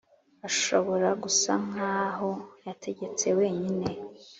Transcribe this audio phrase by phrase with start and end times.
[0.47, 2.31] ashobora gusa nkaho
[2.67, 3.89] yategetse 'wenyine